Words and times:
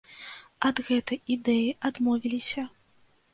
Ад 0.69 0.79
гэтай 0.87 1.19
ідэі 1.35 1.67
адмовіліся. 1.91 2.67